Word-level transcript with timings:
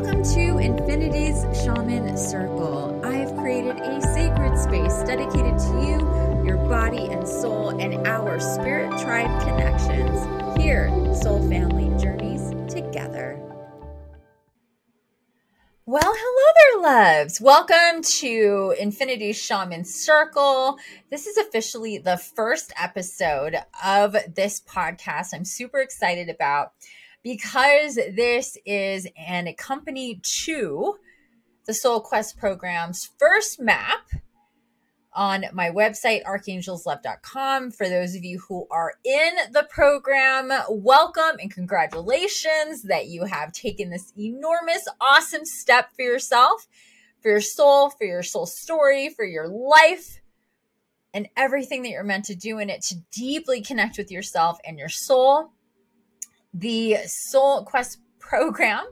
Welcome 0.00 0.22
to 0.22 0.54
Infiniti's 0.54 1.62
Shaman 1.62 2.16
Circle. 2.16 3.04
I've 3.04 3.36
created 3.36 3.76
a 3.80 4.00
sacred 4.00 4.58
space 4.58 5.02
dedicated 5.02 5.58
to 5.58 5.84
you, 5.86 6.42
your 6.42 6.56
body 6.70 7.08
and 7.08 7.28
soul, 7.28 7.78
and 7.78 8.06
our 8.06 8.40
spirit 8.40 8.98
tribe 8.98 9.28
connections. 9.42 10.58
Here, 10.58 10.88
soul 11.14 11.46
family 11.50 11.90
journeys 12.02 12.48
together. 12.72 13.38
Well, 15.84 16.14
hello 16.16 16.82
there, 16.82 16.92
loves. 16.94 17.38
Welcome 17.38 18.00
to 18.20 18.74
Infiniti 18.80 19.34
Shaman 19.34 19.84
Circle. 19.84 20.78
This 21.10 21.26
is 21.26 21.36
officially 21.36 21.98
the 21.98 22.16
first 22.16 22.72
episode 22.82 23.54
of 23.84 24.16
this 24.34 24.62
podcast. 24.62 25.34
I'm 25.34 25.44
super 25.44 25.80
excited 25.80 26.30
about 26.30 26.72
because 27.22 27.96
this 27.96 28.56
is 28.64 29.06
an 29.16 29.46
accompany 29.46 30.20
to 30.44 30.96
the 31.66 31.74
Soul 31.74 32.00
Quest 32.00 32.38
program's 32.38 33.10
first 33.18 33.60
map 33.60 34.08
on 35.12 35.44
my 35.52 35.70
website, 35.70 36.22
archangelslove.com. 36.24 37.72
For 37.72 37.88
those 37.88 38.14
of 38.14 38.24
you 38.24 38.40
who 38.48 38.66
are 38.70 38.94
in 39.04 39.52
the 39.52 39.66
program, 39.68 40.50
welcome 40.68 41.38
and 41.40 41.50
congratulations 41.50 42.82
that 42.84 43.08
you 43.08 43.24
have 43.24 43.52
taken 43.52 43.90
this 43.90 44.12
enormous, 44.18 44.86
awesome 45.00 45.44
step 45.44 45.90
for 45.94 46.02
yourself, 46.02 46.66
for 47.20 47.30
your 47.30 47.40
soul, 47.40 47.90
for 47.90 48.04
your 48.04 48.22
soul 48.22 48.46
story, 48.46 49.08
for 49.08 49.24
your 49.24 49.48
life, 49.48 50.20
and 51.12 51.28
everything 51.36 51.82
that 51.82 51.90
you're 51.90 52.04
meant 52.04 52.24
to 52.26 52.36
do 52.36 52.58
in 52.58 52.70
it 52.70 52.82
to 52.82 52.96
deeply 53.12 53.60
connect 53.60 53.98
with 53.98 54.10
yourself 54.10 54.58
and 54.64 54.78
your 54.78 54.88
soul 54.88 55.52
the 56.52 56.96
Soul 57.06 57.64
Quest 57.64 57.98
program 58.18 58.84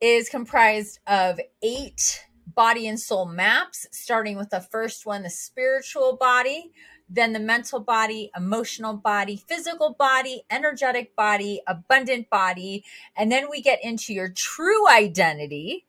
is 0.00 0.28
comprised 0.28 0.98
of 1.06 1.40
eight 1.62 2.24
body 2.54 2.86
and 2.86 2.98
soul 2.98 3.26
maps, 3.26 3.86
starting 3.92 4.36
with 4.36 4.50
the 4.50 4.60
first 4.60 5.06
one, 5.06 5.22
the 5.22 5.30
spiritual 5.30 6.16
body, 6.16 6.72
then 7.08 7.32
the 7.32 7.40
mental 7.40 7.80
body, 7.80 8.30
emotional 8.36 8.94
body, 8.94 9.36
physical 9.48 9.94
body, 9.98 10.42
energetic 10.50 11.14
body, 11.16 11.60
abundant 11.66 12.28
body. 12.30 12.84
And 13.16 13.30
then 13.30 13.48
we 13.50 13.62
get 13.62 13.82
into 13.82 14.12
your 14.12 14.28
true 14.28 14.88
identity 14.88 15.86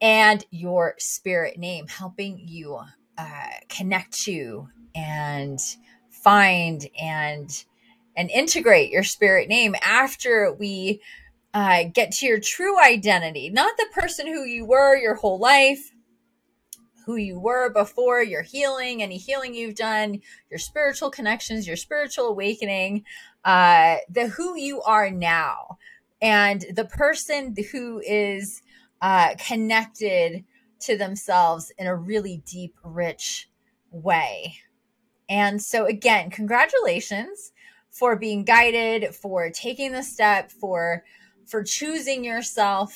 and 0.00 0.44
your 0.50 0.94
spirit 0.98 1.58
name, 1.58 1.88
helping 1.88 2.38
you 2.38 2.78
uh, 3.16 3.46
connect 3.68 4.12
to 4.24 4.68
and 4.94 5.58
find 6.10 6.86
and 7.00 7.64
and 8.18 8.30
integrate 8.32 8.90
your 8.90 9.04
spirit 9.04 9.48
name 9.48 9.76
after 9.80 10.52
we 10.58 11.00
uh, 11.54 11.84
get 11.84 12.10
to 12.10 12.26
your 12.26 12.40
true 12.40 12.78
identity, 12.82 13.48
not 13.48 13.76
the 13.78 13.86
person 13.92 14.26
who 14.26 14.42
you 14.42 14.66
were 14.66 14.96
your 14.96 15.14
whole 15.14 15.38
life, 15.38 15.92
who 17.06 17.14
you 17.14 17.38
were 17.38 17.72
before 17.72 18.20
your 18.20 18.42
healing, 18.42 19.02
any 19.02 19.16
healing 19.16 19.54
you've 19.54 19.76
done, 19.76 20.20
your 20.50 20.58
spiritual 20.58 21.10
connections, 21.10 21.66
your 21.66 21.76
spiritual 21.76 22.26
awakening, 22.26 23.04
uh, 23.44 23.98
the 24.10 24.26
who 24.26 24.56
you 24.56 24.82
are 24.82 25.10
now, 25.10 25.78
and 26.20 26.66
the 26.74 26.84
person 26.86 27.54
who 27.70 28.02
is 28.04 28.62
uh, 29.00 29.36
connected 29.46 30.44
to 30.80 30.98
themselves 30.98 31.72
in 31.78 31.86
a 31.86 31.94
really 31.94 32.42
deep, 32.44 32.74
rich 32.82 33.48
way. 33.92 34.56
And 35.28 35.62
so, 35.62 35.86
again, 35.86 36.30
congratulations 36.30 37.52
for 37.98 38.16
being 38.16 38.44
guided, 38.44 39.14
for 39.14 39.50
taking 39.50 39.92
the 39.92 40.02
step, 40.02 40.50
for 40.50 41.04
for 41.46 41.64
choosing 41.64 42.24
yourself 42.24 42.94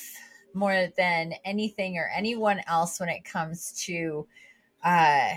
more 0.53 0.87
than 0.95 1.33
anything 1.43 1.97
or 1.97 2.09
anyone 2.15 2.61
else 2.67 2.99
when 2.99 3.09
it 3.09 3.25
comes 3.25 3.73
to 3.85 4.27
uh, 4.83 5.33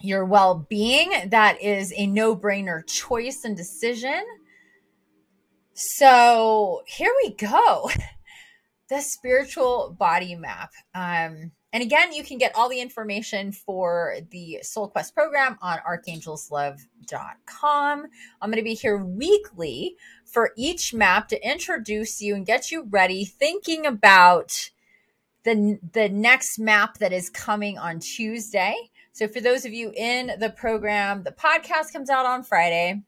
your 0.00 0.24
well-being. 0.24 1.12
That 1.28 1.60
is 1.60 1.92
a 1.94 2.06
no-brainer 2.06 2.86
choice 2.86 3.44
and 3.44 3.56
decision. 3.56 4.24
So 5.74 6.82
here 6.86 7.12
we 7.22 7.34
go. 7.34 7.90
the 8.88 9.00
spiritual 9.00 9.94
body 9.98 10.34
map. 10.34 10.72
Um, 10.94 11.52
and 11.74 11.82
again, 11.82 12.12
you 12.12 12.22
can 12.22 12.38
get 12.38 12.54
all 12.54 12.68
the 12.68 12.80
information 12.80 13.50
for 13.50 14.18
the 14.30 14.60
Soul 14.62 14.86
Quest 14.86 15.12
program 15.12 15.58
on 15.60 15.78
archangelslove.com. 15.78 18.06
I'm 18.40 18.50
going 18.50 18.58
to 18.58 18.62
be 18.62 18.74
here 18.74 19.04
weekly 19.04 19.96
for 20.24 20.52
each 20.56 20.94
map 20.94 21.26
to 21.28 21.44
introduce 21.44 22.22
you 22.22 22.36
and 22.36 22.46
get 22.46 22.70
you 22.70 22.86
ready, 22.88 23.24
thinking 23.24 23.86
about 23.86 24.70
the, 25.42 25.80
the 25.92 26.08
next 26.08 26.60
map 26.60 26.98
that 26.98 27.12
is 27.12 27.28
coming 27.28 27.76
on 27.76 27.98
Tuesday. 27.98 28.76
So, 29.10 29.26
for 29.26 29.40
those 29.40 29.64
of 29.64 29.72
you 29.72 29.92
in 29.96 30.30
the 30.38 30.50
program, 30.50 31.24
the 31.24 31.32
podcast 31.32 31.92
comes 31.92 32.08
out 32.08 32.24
on 32.24 32.44
Friday. 32.44 33.02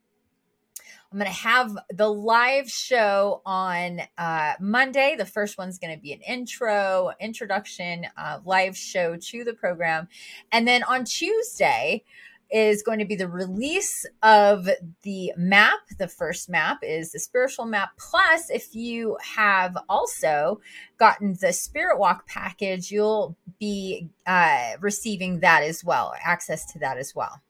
I'm 1.12 1.18
going 1.18 1.30
to 1.30 1.38
have 1.38 1.76
the 1.90 2.08
live 2.08 2.68
show 2.68 3.42
on 3.46 4.00
uh, 4.18 4.54
Monday. 4.60 5.14
The 5.16 5.26
first 5.26 5.56
one's 5.56 5.78
going 5.78 5.94
to 5.94 6.00
be 6.00 6.12
an 6.12 6.20
intro, 6.22 7.12
introduction, 7.20 8.06
uh, 8.16 8.40
live 8.44 8.76
show 8.76 9.16
to 9.16 9.44
the 9.44 9.54
program. 9.54 10.08
And 10.50 10.66
then 10.66 10.82
on 10.82 11.04
Tuesday, 11.04 12.04
is 12.50 12.82
going 12.82 12.98
to 12.98 13.04
be 13.04 13.16
the 13.16 13.28
release 13.28 14.06
of 14.22 14.68
the 15.02 15.32
map. 15.36 15.80
The 15.98 16.08
first 16.08 16.48
map 16.48 16.78
is 16.82 17.12
the 17.12 17.18
spiritual 17.18 17.66
map. 17.66 17.90
Plus, 17.98 18.50
if 18.50 18.74
you 18.74 19.16
have 19.34 19.76
also 19.88 20.60
gotten 20.98 21.36
the 21.40 21.52
Spirit 21.52 21.98
Walk 21.98 22.26
package, 22.28 22.90
you'll 22.90 23.36
be 23.58 24.08
uh, 24.26 24.72
receiving 24.80 25.40
that 25.40 25.62
as 25.62 25.84
well, 25.84 26.14
access 26.24 26.64
to 26.72 26.78
that 26.80 26.98
as 26.98 27.14
well. 27.14 27.40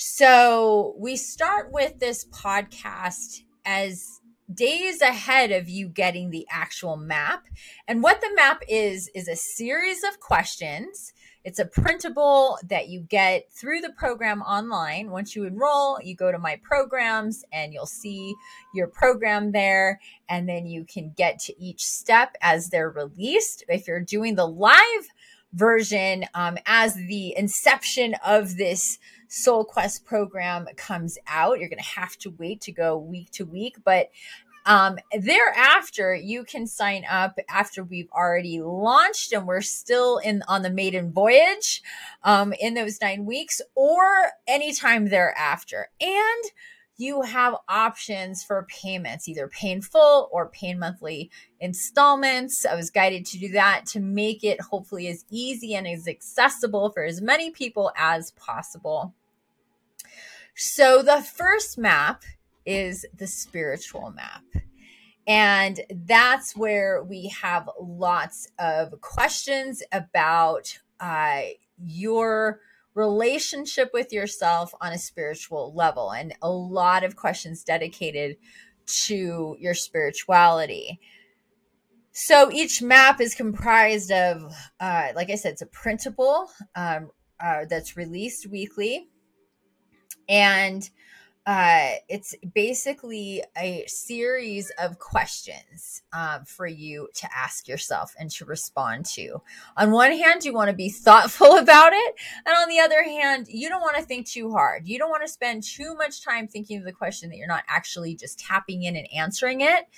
So 0.00 0.94
we 0.96 1.16
start 1.16 1.72
with 1.72 1.98
this 1.98 2.24
podcast 2.26 3.42
as 3.64 4.20
days 4.54 5.00
ahead 5.00 5.50
of 5.50 5.68
you 5.68 5.88
getting 5.88 6.30
the 6.30 6.46
actual 6.52 6.96
map. 6.96 7.46
And 7.88 8.00
what 8.00 8.20
the 8.20 8.30
map 8.36 8.62
is, 8.68 9.10
is 9.12 9.26
a 9.26 9.34
series 9.34 10.04
of 10.04 10.20
questions. 10.20 11.12
It's 11.42 11.58
a 11.58 11.64
printable 11.64 12.58
that 12.68 12.88
you 12.88 13.00
get 13.00 13.50
through 13.50 13.80
the 13.80 13.90
program 13.90 14.40
online. 14.42 15.10
Once 15.10 15.34
you 15.34 15.42
enroll, 15.42 15.98
you 16.00 16.14
go 16.14 16.30
to 16.30 16.38
my 16.38 16.60
programs 16.62 17.44
and 17.52 17.72
you'll 17.72 17.86
see 17.86 18.36
your 18.72 18.86
program 18.86 19.50
there. 19.50 19.98
And 20.28 20.48
then 20.48 20.64
you 20.64 20.84
can 20.84 21.12
get 21.16 21.40
to 21.40 21.60
each 21.60 21.82
step 21.82 22.36
as 22.40 22.68
they're 22.68 22.90
released. 22.90 23.64
If 23.68 23.88
you're 23.88 23.98
doing 23.98 24.36
the 24.36 24.46
live 24.46 25.08
version 25.52 26.24
um, 26.34 26.58
as 26.66 26.94
the 26.94 27.34
inception 27.36 28.14
of 28.24 28.56
this 28.56 28.98
Soul 29.28 29.64
Quest 29.64 30.04
program 30.04 30.66
comes 30.76 31.18
out. 31.26 31.60
You're 31.60 31.68
going 31.68 31.82
to 31.82 32.00
have 32.00 32.16
to 32.18 32.30
wait 32.30 32.60
to 32.62 32.72
go 32.72 32.98
week 32.98 33.30
to 33.32 33.44
week, 33.44 33.76
but 33.84 34.10
um, 34.68 34.98
thereafter, 35.18 36.14
you 36.14 36.44
can 36.44 36.66
sign 36.66 37.04
up 37.08 37.38
after 37.48 37.82
we've 37.82 38.10
already 38.10 38.60
launched 38.60 39.32
and 39.32 39.46
we're 39.46 39.62
still 39.62 40.18
in 40.18 40.42
on 40.46 40.60
the 40.60 40.68
maiden 40.68 41.10
voyage 41.10 41.82
um, 42.22 42.52
in 42.60 42.74
those 42.74 43.00
nine 43.00 43.24
weeks, 43.24 43.62
or 43.74 44.02
anytime 44.46 45.08
thereafter. 45.08 45.88
And 46.02 46.44
you 46.98 47.22
have 47.22 47.54
options 47.68 48.42
for 48.42 48.66
payments, 48.68 49.28
either 49.28 49.48
pay 49.48 49.80
full 49.80 50.28
or 50.32 50.50
pay 50.50 50.70
in 50.70 50.80
monthly 50.80 51.30
installments. 51.60 52.66
I 52.66 52.74
was 52.74 52.90
guided 52.90 53.24
to 53.26 53.38
do 53.38 53.48
that 53.52 53.86
to 53.92 54.00
make 54.00 54.44
it 54.44 54.60
hopefully 54.60 55.06
as 55.06 55.24
easy 55.30 55.74
and 55.74 55.86
as 55.86 56.06
accessible 56.08 56.90
for 56.90 57.04
as 57.04 57.22
many 57.22 57.50
people 57.50 57.92
as 57.96 58.32
possible. 58.32 59.14
So 60.60 61.04
the 61.04 61.22
first 61.22 61.78
map 61.78 62.24
is 62.66 63.06
the 63.16 63.28
spiritual 63.28 64.10
map. 64.10 64.42
And 65.24 65.78
that's 65.88 66.56
where 66.56 67.04
we 67.04 67.28
have 67.28 67.70
lots 67.80 68.48
of 68.58 69.00
questions 69.00 69.84
about 69.92 70.76
uh, 70.98 71.42
your 71.86 72.58
relationship 72.94 73.90
with 73.94 74.12
yourself 74.12 74.74
on 74.80 74.92
a 74.92 74.98
spiritual 74.98 75.72
level, 75.76 76.10
and 76.10 76.34
a 76.42 76.50
lot 76.50 77.04
of 77.04 77.14
questions 77.14 77.62
dedicated 77.62 78.36
to 78.86 79.56
your 79.60 79.74
spirituality. 79.74 80.98
So 82.10 82.50
each 82.50 82.82
map 82.82 83.20
is 83.20 83.36
comprised 83.36 84.10
of, 84.10 84.52
uh, 84.80 85.10
like 85.14 85.30
I 85.30 85.36
said, 85.36 85.52
it's 85.52 85.62
a 85.62 85.66
printable 85.66 86.50
um, 86.74 87.12
uh, 87.38 87.66
that's 87.70 87.96
released 87.96 88.48
weekly 88.48 89.08
and 90.28 90.88
uh, 91.48 91.92
it's 92.10 92.34
basically 92.52 93.42
a 93.56 93.82
series 93.86 94.70
of 94.78 94.98
questions 94.98 96.02
um, 96.12 96.44
for 96.44 96.66
you 96.66 97.08
to 97.14 97.26
ask 97.34 97.66
yourself 97.66 98.14
and 98.18 98.30
to 98.30 98.44
respond 98.44 99.06
to. 99.06 99.40
On 99.78 99.90
one 99.90 100.12
hand, 100.12 100.44
you 100.44 100.52
want 100.52 100.68
to 100.68 100.76
be 100.76 100.90
thoughtful 100.90 101.56
about 101.58 101.94
it. 101.94 102.14
And 102.44 102.54
on 102.54 102.68
the 102.68 102.80
other 102.80 103.02
hand, 103.02 103.46
you 103.48 103.70
don't 103.70 103.80
want 103.80 103.96
to 103.96 104.02
think 104.02 104.26
too 104.26 104.52
hard. 104.52 104.86
You 104.86 104.98
don't 104.98 105.08
want 105.08 105.22
to 105.22 105.32
spend 105.32 105.62
too 105.62 105.94
much 105.94 106.22
time 106.22 106.48
thinking 106.48 106.80
of 106.80 106.84
the 106.84 106.92
question 106.92 107.30
that 107.30 107.36
you're 107.36 107.48
not 107.48 107.64
actually 107.66 108.14
just 108.14 108.38
tapping 108.38 108.82
in 108.82 108.94
and 108.94 109.08
answering 109.10 109.62
it. 109.62 109.88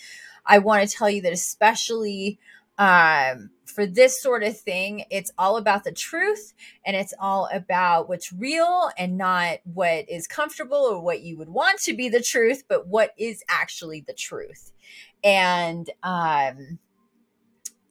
I 0.47 0.59
want 0.59 0.89
to 0.89 0.97
tell 0.97 1.11
you 1.11 1.23
that, 1.23 1.33
especially 1.33 2.39
um, 2.79 3.51
for 3.71 3.87
this 3.87 4.21
sort 4.21 4.43
of 4.43 4.59
thing, 4.59 5.05
it's 5.11 5.31
all 5.39 5.57
about 5.57 5.85
the 5.85 5.93
truth 5.93 6.53
and 6.85 6.97
it's 6.97 7.15
all 7.19 7.49
about 7.53 8.09
what's 8.09 8.33
real 8.33 8.91
and 8.99 9.17
not 9.17 9.59
what 9.65 10.09
is 10.09 10.27
comfortable 10.27 10.77
or 10.77 11.01
what 11.01 11.23
you 11.23 11.39
would 11.39 11.49
want 11.49 11.79
to 11.81 11.95
be 11.95 12.09
the 12.09 12.23
truth, 12.23 12.65
but 12.69 12.87
what 12.87 13.13
is 13.17 13.43
actually 13.49 14.05
the 14.07 14.15
truth. 14.15 14.73
And, 15.23 15.89
um, 16.03 16.79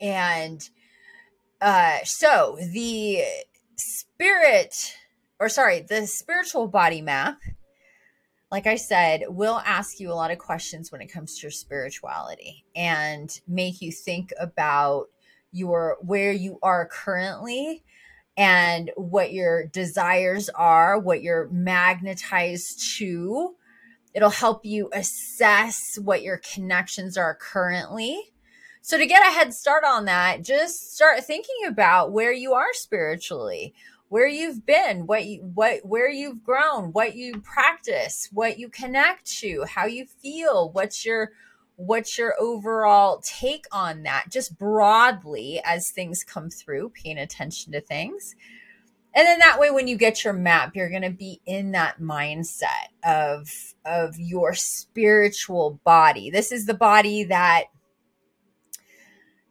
and, 0.02 0.70
uh, 1.62 1.98
so 2.04 2.58
the 2.72 3.24
spirit, 3.76 4.96
or 5.40 5.50
sorry, 5.50 5.81
the 5.81 6.08
spiritual 6.08 6.68
body 6.68 7.02
map 7.02 7.40
like 8.52 8.66
I 8.66 8.76
said, 8.78 9.26
will 9.28 9.62
ask 9.64 10.00
you 10.00 10.12
a 10.12 10.16
lot 10.16 10.31
of 10.31 10.40
questions 10.40 10.92
when 10.92 11.02
it 11.02 11.12
comes 11.12 11.38
to 11.38 11.44
your 11.44 11.52
spirituality 11.52 12.66
and 12.76 13.30
make 13.48 13.81
you 13.81 13.92
think 13.92 14.34
about 14.40 15.08
your 15.51 15.98
where 16.01 16.31
you 16.31 16.60
are 16.62 16.88
currently 16.88 17.84
and 18.38 18.92
what 18.96 19.34
your 19.34 19.66
desires 19.68 20.50
are, 20.50 20.98
what 20.98 21.22
you're 21.22 21.50
magnetized 21.51 22.98
to. 22.98 23.56
It'll 24.13 24.30
help 24.30 24.66
you 24.66 24.90
assess 24.94 25.98
what 26.01 26.24
your 26.24 26.38
connections 26.38 27.18
are 27.18 27.36
currently. 27.36 28.19
So, 28.81 28.98
to 28.98 29.06
get 29.06 29.28
a 29.28 29.31
head 29.31 29.54
start 29.54 29.84
on 29.84 30.06
that, 30.06 30.44
just 30.44 30.96
start 30.96 31.24
thinking 31.24 31.66
about 31.68 32.12
where 32.12 32.31
you 32.31 32.54
are 32.54 32.74
spiritually 32.74 33.74
where 34.10 34.28
you've 34.28 34.66
been, 34.66 35.06
what 35.06 35.25
you, 35.25 35.42
what 35.54 35.86
where 35.86 36.10
you've 36.10 36.44
grown, 36.44 36.92
what 36.92 37.16
you 37.16 37.40
practice, 37.42 38.28
what 38.31 38.60
you 38.60 38.68
connect 38.68 39.25
to, 39.25 39.63
how 39.66 39.86
you 39.86 40.06
feel, 40.06 40.72
what's 40.72 41.06
your 41.06 41.31
what's 41.80 42.18
your 42.18 42.36
overall 42.40 43.22
take 43.24 43.64
on 43.72 44.04
that 44.04 44.26
just 44.30 44.58
broadly 44.60 45.62
as 45.64 45.90
things 45.90 46.26
come 46.26 46.50
through, 46.50 46.90
paying 46.90 47.18
attention 47.18 47.72
to 47.72 47.80
things. 47.80 48.36
And 49.16 49.26
then 49.26 49.40
that 49.40 49.60
way 49.60 49.72
when 49.72 49.88
you 49.88 49.98
get 49.98 50.26
your 50.26 50.34
map, 50.34 50.76
you're 50.76 50.90
going 50.90 51.04
to 51.04 51.10
be 51.10 51.40
in 51.46 51.72
that 51.72 52.00
mindset 52.02 52.90
of 53.04 53.50
of 53.86 54.20
your 54.20 54.54
spiritual 54.54 55.80
body. 55.86 56.30
This 56.30 56.52
is 56.52 56.66
the 56.66 56.74
body 56.74 57.24
that 57.24 57.66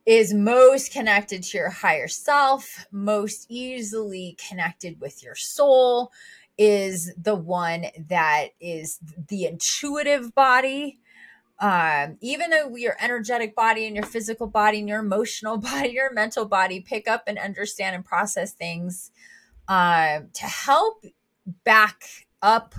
is 0.05 0.35
most 0.35 0.93
connected 0.93 1.43
to 1.45 1.59
your 1.59 1.71
higher 1.71 2.09
self, 2.09 2.87
most 2.93 3.47
easily 3.49 4.37
connected 4.49 5.01
with 5.01 5.23
your 5.23 5.35
soul, 5.35 6.13
is 6.59 7.11
the 7.17 7.35
one 7.35 7.87
that 8.09 8.49
is 8.61 8.99
the 9.29 9.47
intuitive 9.47 10.35
body. 10.35 10.99
Um, 11.61 12.19
even 12.21 12.51
though 12.51 12.77
your 12.77 12.97
energetic 13.01 13.57
body 13.57 13.87
and 13.87 13.97
your 13.97 14.07
physical 14.07 14.47
body 14.47 14.79
and 14.79 14.89
your 14.89 15.01
emotional 15.01 15.57
body, 15.59 15.91
your 15.91 16.13
mental 16.13 16.45
body 16.45 16.81
pick 16.81 17.09
up 17.09 17.25
and 17.27 17.39
understand 17.39 17.97
and 17.97 18.05
process 18.05 18.53
things 18.53 19.11
um, 19.67 20.29
to 20.35 20.45
help 20.45 21.05
back 21.65 22.03
up 22.43 22.75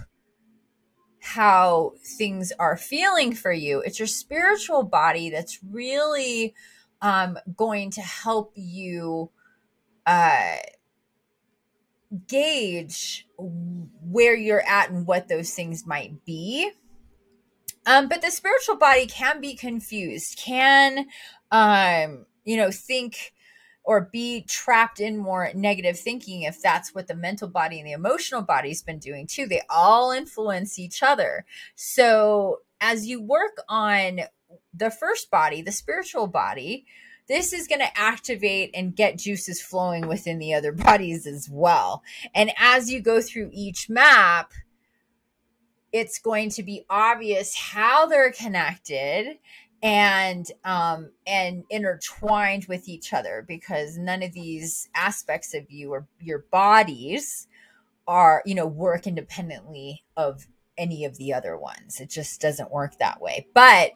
how 1.22 1.94
things 2.18 2.52
are 2.60 2.78
feeling 2.78 3.34
for 3.34 3.52
you. 3.52 3.82
It's 3.82 4.00
your 4.00 4.08
spiritual 4.08 4.84
body 4.84 5.30
that's 5.30 5.60
really 5.64 6.56
um, 7.02 7.38
going 7.56 7.92
to 7.92 8.02
help 8.02 8.54
you 8.56 9.30
uh, 10.06 10.58
gauge 12.28 13.28
where 13.38 14.36
you're 14.36 14.66
at 14.66 14.90
and 14.90 15.06
what 15.06 15.28
those 15.28 15.54
things 15.54 15.86
might 15.86 16.26
be. 16.26 16.72
Um, 17.86 18.08
but 18.08 18.22
the 18.22 18.32
spiritual 18.32 18.78
body 18.78 19.06
can 19.08 19.42
be 19.42 19.56
confused, 19.56 20.38
can, 20.38 21.08
um, 21.52 22.26
you 22.44 22.58
know, 22.58 22.72
think 22.72 23.34
or 23.84 24.10
be 24.12 24.44
trapped 24.44 25.00
in 25.00 25.18
more 25.18 25.50
negative 25.56 25.98
thinking 25.98 26.44
if 26.44 26.62
that's 26.62 26.94
what 26.94 27.08
the 27.08 27.16
mental 27.16 27.48
body 27.48 27.80
and 27.80 27.88
the 27.88 27.92
emotional 27.92 28.42
body's 28.42 28.84
been 28.84 29.00
doing 29.00 29.26
too. 29.26 29.48
They 29.48 29.64
all 29.70 30.12
influence 30.12 30.78
each 30.78 31.02
other. 31.02 31.46
So 31.76 32.60
as 32.82 33.08
you 33.08 33.22
work 33.22 33.58
on 33.68 34.22
the 34.74 34.92
first 34.92 35.32
body, 35.32 35.62
the 35.62 35.72
spiritual 35.72 36.28
body, 36.28 36.86
this 37.28 37.54
is 37.54 37.68
going 37.68 37.82
to 37.82 38.00
activate 38.00 38.72
and 38.74 38.96
get 38.96 39.18
juices 39.18 39.62
flowing 39.62 40.08
within 40.08 40.40
the 40.40 40.54
other 40.54 40.72
bodies 40.74 41.26
as 41.26 41.50
well. 41.50 42.04
And 42.36 42.52
as 42.58 42.92
you 42.92 43.02
go 43.02 43.22
through 43.22 43.50
each 43.54 43.90
map, 43.90 44.52
it's 45.92 46.20
going 46.20 46.50
to 46.50 46.64
be 46.64 46.86
obvious 46.90 47.56
how 47.56 48.06
they're 48.06 48.32
connected 48.32 49.38
and 49.82 50.52
um 50.66 51.10
and 51.26 51.64
intertwined 51.70 52.66
with 52.66 52.90
each 52.90 53.14
other 53.14 53.46
because 53.48 53.98
none 53.98 54.22
of 54.22 54.34
these 54.34 54.90
aspects 54.94 55.54
of 55.54 55.72
you 55.72 55.92
or 55.92 56.06
your 56.20 56.40
bodies 56.52 57.48
are 58.06 58.44
you 58.46 58.54
know 58.54 58.68
work 58.68 59.08
independently 59.08 60.04
of 60.18 60.48
any 60.80 61.06
of 61.06 61.18
the 61.18 61.34
other 61.34 61.58
ones. 61.58 62.00
It 62.00 62.10
just 62.10 62.42
doesn't 62.42 62.72
work 62.72 62.98
that 62.98 63.22
way. 63.22 63.48
But 63.54 63.92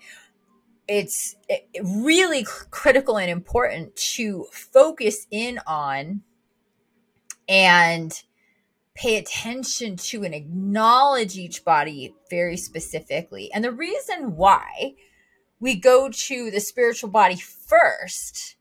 it's 0.88 1.36
really 1.82 2.46
critical 2.70 3.18
and 3.18 3.32
important 3.32 3.96
to 3.96 4.46
focus 4.52 5.26
in 5.32 5.60
on 5.66 6.22
and 7.48 8.22
pay 8.96 9.18
attention 9.18 9.96
to 9.96 10.24
and 10.24 10.36
acknowledge 10.36 11.38
each 11.38 11.66
body 11.66 12.14
very 12.30 12.58
specifically. 12.58 13.52
And 13.54 13.64
the 13.64 13.72
reason 13.72 14.36
why 14.36 14.94
we 15.60 15.76
go 15.76 16.10
to 16.10 16.52
the 16.52 16.60
spiritual 16.60 17.10
body 17.10 17.38
first 17.38 18.56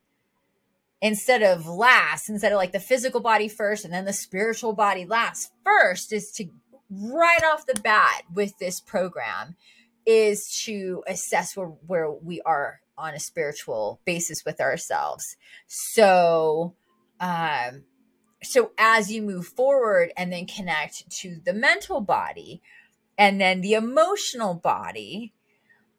instead 1.03 1.43
of 1.43 1.67
last, 1.67 2.31
instead 2.31 2.53
of 2.53 2.57
like 2.57 2.73
the 2.73 2.81
physical 2.81 3.21
body 3.21 3.49
first 3.49 3.85
and 3.85 3.93
then 3.93 4.05
the 4.05 4.13
spiritual 4.13 4.73
body 4.73 5.05
last, 5.05 5.53
first 5.65 6.13
is 6.13 6.31
to 6.33 6.47
right 6.91 7.43
off 7.45 7.67
the 7.67 7.81
bat 7.81 8.23
with 8.33 8.57
this 8.59 8.81
program 8.81 9.57
is 10.07 10.63
to 10.65 11.03
assess 11.07 11.57
where, 11.57 11.67
where 11.67 12.11
we 12.11 12.41
are 12.43 12.81
on 12.97 13.15
a 13.15 13.21
spiritual 13.21 14.01
basis 14.05 14.45
with 14.45 14.61
ourselves. 14.61 15.37
So, 15.67 16.75
um, 17.21 17.85
so 18.43 18.73
as 18.79 19.11
you 19.11 19.23
move 19.23 19.47
forward 19.47 20.13
and 20.17 20.33
then 20.33 20.47
connect 20.47 21.09
to 21.19 21.41
the 21.45 21.53
mental 21.53 22.01
body 22.01 22.63
and 23.19 23.41
then 23.41 23.61
the 23.61 23.75
emotional 23.75 24.55
body, 24.55 25.33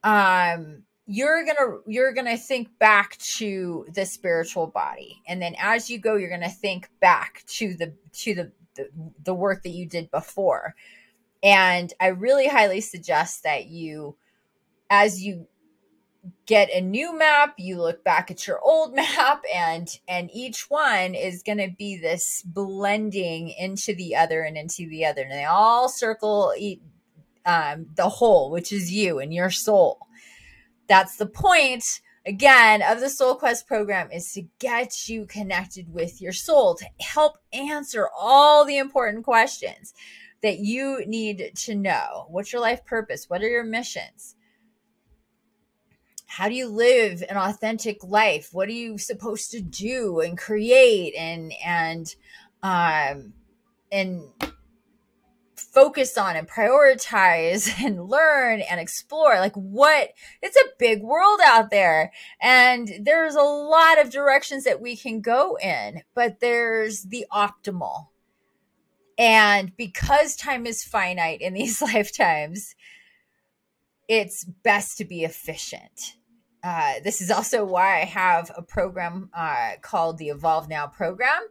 um, 0.04 0.84
you're 1.06 1.46
gonna 1.46 1.78
you're 1.88 2.14
gonna 2.14 2.38
think 2.38 2.78
back 2.80 3.18
to 3.18 3.86
the 3.94 4.06
spiritual 4.06 4.68
body. 4.68 5.22
And 5.28 5.42
then 5.42 5.56
as 5.60 5.90
you 5.90 6.00
go 6.00 6.16
you're 6.16 6.30
gonna 6.30 6.50
think 6.50 6.90
back 7.00 7.44
to 7.48 7.76
the 7.76 7.94
to 8.14 8.36
the 8.36 8.52
the, 8.76 8.90
the 9.24 9.34
work 9.34 9.64
that 9.64 9.70
you 9.70 9.88
did 9.88 10.10
before. 10.12 10.76
And 11.42 11.94
I 12.00 12.08
really 12.08 12.48
highly 12.48 12.82
suggest 12.82 13.44
that 13.44 13.66
you, 13.66 14.16
as 14.90 15.22
you 15.22 15.48
get 16.46 16.70
a 16.74 16.82
new 16.82 17.18
map 17.18 17.54
you 17.58 17.82
look 17.82 18.04
back 18.04 18.32
at 18.32 18.48
your 18.48 18.60
old 18.62 18.96
map 18.96 19.44
and 19.54 20.00
and 20.08 20.30
each 20.34 20.70
one 20.70 21.16
is 21.16 21.44
going 21.44 21.58
to 21.58 21.70
be 21.78 21.98
this 21.98 22.42
blending 22.46 23.50
into 23.50 23.94
the 23.96 24.16
other 24.16 24.42
and 24.42 24.58
into 24.58 24.88
the 24.90 25.06
other 25.06 25.22
and 25.22 25.32
they 25.32 25.46
all 25.46 25.90
circle 25.90 26.54
um, 27.46 27.88
the 27.96 28.10
whole 28.10 28.52
which 28.52 28.72
is 28.72 28.92
you 28.92 29.20
and 29.20 29.34
your 29.34 29.50
soul 29.50 30.00
that's 30.88 31.18
the 31.18 31.26
point 31.26 31.84
again 32.26 32.82
of 32.82 33.02
the 33.02 33.10
soul 33.10 33.36
quest 33.36 33.68
program 33.68 34.10
is 34.12 34.32
to 34.32 34.44
get 34.60 35.10
you 35.10 35.26
connected 35.26 35.94
with 35.94 36.22
your 36.22 36.32
soul 36.32 36.74
to 36.76 36.86
help 37.00 37.38
answer 37.52 38.08
all 38.18 38.64
the 38.64 38.78
important 38.78 39.26
questions 39.26 39.94
that 40.44 40.60
you 40.60 41.04
need 41.08 41.52
to 41.56 41.74
know. 41.74 42.28
What's 42.28 42.54
your 42.54 42.62
life 42.62 42.86
purpose? 42.86 43.26
What 43.30 43.42
are 43.42 43.50
your 43.50 43.64
missions? 43.64 44.36
How 46.36 46.50
do 46.50 46.56
you 46.56 46.68
live 46.68 47.24
an 47.30 47.38
authentic 47.38 48.04
life? 48.04 48.50
What 48.54 48.68
are 48.68 48.72
you 48.72 48.98
supposed 48.98 49.52
to 49.52 49.62
do 49.62 50.20
and 50.20 50.36
create 50.36 51.14
and 51.16 51.54
and 51.64 52.16
um 52.64 53.34
and 53.92 54.24
focus 55.56 56.18
on 56.18 56.36
and 56.36 56.50
prioritize 56.50 57.72
and 57.86 58.10
learn 58.10 58.62
and 58.62 58.80
explore 58.80 59.40
like 59.40 59.54
what 59.54 60.10
it's 60.42 60.58
a 60.58 60.70
big 60.80 61.04
world 61.04 61.40
out 61.46 61.70
there 61.70 62.12
and 62.42 62.90
there's 63.02 63.36
a 63.36 63.42
lot 63.42 64.02
of 64.02 64.10
directions 64.12 64.64
that 64.64 64.82
we 64.82 64.96
can 64.96 65.22
go 65.22 65.56
in 65.62 66.02
but 66.16 66.40
there's 66.40 67.04
the 67.04 67.26
optimal 67.32 68.08
And 69.20 69.76
because 69.78 70.36
time 70.36 70.66
is 70.66 70.84
finite 70.84 71.42
in 71.42 71.54
these 71.54 71.82
lifetimes, 71.94 72.76
it's 74.08 74.44
best 74.44 74.98
to 74.98 75.06
be 75.06 75.24
efficient. 75.24 76.16
Uh, 76.64 76.94
this 77.04 77.20
is 77.20 77.30
also 77.30 77.66
why 77.66 78.02
I 78.02 78.06
have 78.06 78.50
a 78.56 78.62
program 78.62 79.30
uh, 79.34 79.72
called 79.82 80.18
the 80.18 80.30
Evolve 80.30 80.70
Now 80.70 80.88
program 80.88 81.42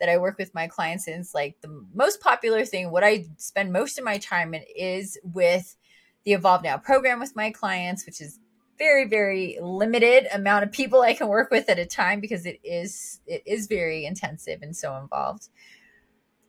that 0.00 0.08
I 0.08 0.18
work 0.18 0.38
with 0.38 0.54
my 0.54 0.66
clients 0.66 1.06
in. 1.06 1.20
It's 1.20 1.34
like 1.34 1.60
the 1.60 1.84
most 1.94 2.20
popular 2.20 2.64
thing. 2.64 2.90
What 2.90 3.04
I 3.04 3.26
spend 3.36 3.72
most 3.72 3.96
of 3.96 4.04
my 4.04 4.18
time 4.18 4.54
in 4.54 4.64
is 4.76 5.18
with 5.22 5.76
the 6.24 6.32
Evolve 6.32 6.64
Now 6.64 6.78
program 6.78 7.20
with 7.20 7.36
my 7.36 7.50
clients, 7.50 8.04
which 8.04 8.20
is 8.20 8.40
very 8.76 9.06
very 9.06 9.56
limited 9.62 10.26
amount 10.34 10.64
of 10.64 10.72
people 10.72 11.00
I 11.00 11.14
can 11.14 11.28
work 11.28 11.50
with 11.50 11.70
at 11.70 11.78
a 11.78 11.86
time 11.86 12.20
because 12.20 12.44
it 12.44 12.60
is 12.62 13.20
it 13.26 13.42
is 13.46 13.68
very 13.68 14.04
intensive 14.04 14.62
and 14.62 14.76
so 14.76 14.96
involved. 14.96 15.48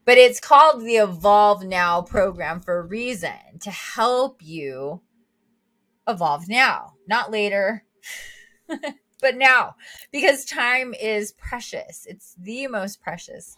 But 0.05 0.17
it's 0.17 0.39
called 0.39 0.81
the 0.81 0.95
Evolve 0.95 1.65
Now 1.65 2.01
program 2.01 2.61
for 2.61 2.79
a 2.79 2.85
reason 2.85 3.59
to 3.61 3.69
help 3.69 4.41
you 4.41 5.01
evolve 6.07 6.47
now, 6.47 6.93
not 7.07 7.29
later, 7.29 7.83
but 9.21 9.35
now, 9.35 9.75
because 10.11 10.45
time 10.45 10.93
is 10.93 11.31
precious. 11.33 12.05
It's 12.07 12.35
the 12.39 12.67
most 12.67 13.01
precious 13.01 13.55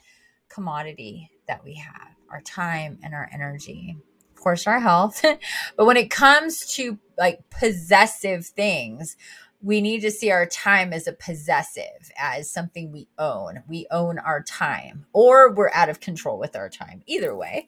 commodity 0.50 1.30
that 1.48 1.64
we 1.64 1.76
have 1.76 2.16
our 2.32 2.42
time 2.42 3.00
and 3.04 3.14
our 3.14 3.30
energy. 3.34 3.98
Of 4.36 4.42
course, 4.42 4.68
our 4.68 4.80
health. 4.80 5.24
but 5.78 5.86
when 5.86 5.98
it 5.98 6.10
comes 6.10 6.60
to 6.76 6.98
like 7.18 7.40
possessive 7.50 8.46
things, 8.46 9.18
we 9.62 9.82
need 9.82 10.02
to 10.02 10.12
see 10.12 10.32
our 10.32 10.46
time 10.46 10.94
as 10.94 11.08
a 11.08 11.14
possessive, 11.14 12.12
as 12.18 12.52
something 12.52 12.92
we 12.92 13.10
own. 13.18 13.64
We 13.68 13.88
own 13.92 14.18
our 14.20 14.42
time, 14.42 15.06
or 15.12 15.52
we're 15.54 15.72
out 15.72 15.90
of 15.90 16.00
control 16.00 16.40
with 16.40 16.56
our 16.56 16.70
time. 16.70 17.02
Either 17.06 17.36
way. 17.36 17.68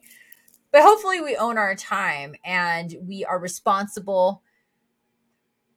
But 0.70 0.82
hopefully, 0.82 1.20
we 1.20 1.36
own 1.36 1.58
our 1.58 1.74
time 1.74 2.34
and 2.44 2.96
we 3.02 3.26
are 3.26 3.38
responsible 3.38 4.42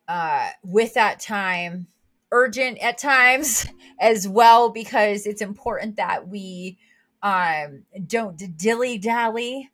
uh, 0.07 0.49
with 0.63 0.93
that 0.93 1.19
time, 1.19 1.87
urgent 2.31 2.77
at 2.79 2.97
times 2.97 3.67
as 3.99 4.27
well, 4.27 4.69
because 4.69 5.25
it's 5.25 5.41
important 5.41 5.97
that 5.97 6.27
we 6.27 6.77
um, 7.23 7.83
don't 8.05 8.57
dilly 8.57 8.97
dally 8.97 9.71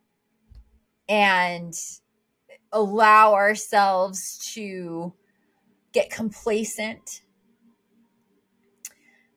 and 1.08 1.74
allow 2.72 3.34
ourselves 3.34 4.38
to 4.54 5.12
get 5.92 6.10
complacent. 6.10 7.22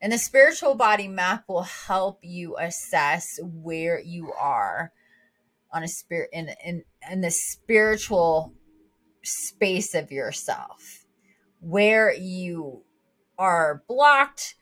And 0.01 0.13
the 0.13 0.17
spiritual 0.17 0.75
body 0.75 1.07
map 1.07 1.45
will 1.47 1.63
help 1.63 2.19
you 2.21 2.55
assess 2.57 3.39
where 3.43 3.99
you 3.99 4.31
are 4.33 4.91
on 5.73 5.83
a 5.83 5.87
spirit 5.87 6.29
in 6.31 6.49
in, 6.63 6.83
in 7.11 7.21
the 7.21 7.31
spiritual 7.31 8.53
space 9.25 9.93
of 9.93 10.11
yourself, 10.11 11.05
where 11.59 12.13
you 12.13 12.83
are 13.37 13.83
blocked, 13.87 14.55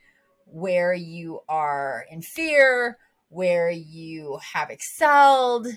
where 0.45 0.93
you 0.93 1.41
are 1.47 2.05
in 2.09 2.21
fear, 2.21 2.97
where 3.29 3.69
you 3.69 4.39
have 4.53 4.69
excelled, 4.69 5.67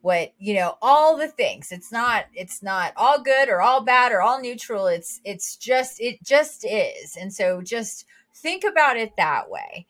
what 0.00 0.32
you 0.38 0.54
know 0.54 0.76
all 0.82 1.16
the 1.16 1.28
things. 1.28 1.72
It's 1.72 1.90
not 1.90 2.26
it's 2.34 2.62
not 2.62 2.92
all 2.96 3.20
good 3.20 3.48
or 3.48 3.60
all 3.60 3.82
bad 3.82 4.12
or 4.12 4.22
all 4.22 4.40
neutral. 4.40 4.86
It's 4.86 5.20
it's 5.24 5.56
just 5.56 6.00
it 6.00 6.22
just 6.22 6.64
is. 6.64 7.16
And 7.16 7.32
so 7.32 7.62
just 7.62 8.04
think 8.34 8.64
about 8.64 8.96
it 8.96 9.12
that 9.16 9.50
way 9.50 9.86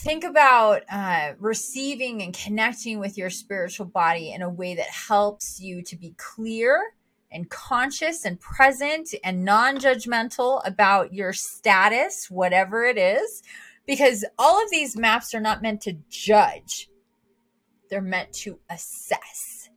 think 0.00 0.24
about 0.24 0.82
uh, 0.90 1.32
receiving 1.38 2.22
and 2.22 2.34
connecting 2.36 2.98
with 2.98 3.18
your 3.18 3.30
spiritual 3.30 3.86
body 3.86 4.32
in 4.32 4.42
a 4.42 4.48
way 4.48 4.74
that 4.74 4.88
helps 4.88 5.60
you 5.60 5.82
to 5.82 5.96
be 5.96 6.14
clear 6.16 6.94
and 7.30 7.48
conscious 7.50 8.24
and 8.24 8.40
present 8.40 9.14
and 9.24 9.44
non-judgmental 9.44 10.66
about 10.66 11.12
your 11.12 11.32
status 11.32 12.30
whatever 12.30 12.84
it 12.84 12.98
is 12.98 13.42
because 13.86 14.24
all 14.38 14.62
of 14.62 14.70
these 14.70 14.96
maps 14.96 15.34
are 15.34 15.40
not 15.40 15.62
meant 15.62 15.80
to 15.80 15.96
judge 16.10 16.88
they're 17.92 18.00
meant 18.00 18.32
to 18.32 18.58
assess. 18.70 19.68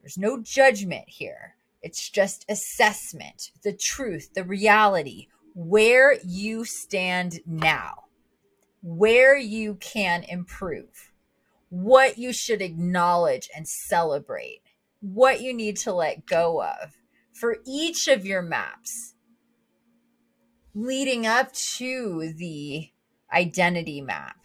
There's 0.00 0.16
no 0.16 0.40
judgment 0.40 1.08
here. 1.08 1.56
It's 1.82 2.08
just 2.08 2.44
assessment, 2.48 3.50
the 3.64 3.72
truth, 3.72 4.34
the 4.34 4.44
reality, 4.44 5.26
where 5.52 6.16
you 6.24 6.64
stand 6.64 7.40
now, 7.44 8.04
where 8.82 9.36
you 9.36 9.74
can 9.76 10.24
improve, 10.24 11.12
what 11.68 12.18
you 12.18 12.32
should 12.32 12.62
acknowledge 12.62 13.48
and 13.54 13.66
celebrate, 13.66 14.62
what 15.00 15.40
you 15.40 15.52
need 15.52 15.76
to 15.76 15.92
let 15.92 16.26
go 16.26 16.62
of 16.62 16.96
for 17.32 17.58
each 17.66 18.08
of 18.08 18.26
your 18.26 18.42
maps 18.42 19.14
leading 20.74 21.26
up 21.26 21.52
to 21.52 22.32
the 22.36 22.90
identity 23.32 24.00
map 24.00 24.36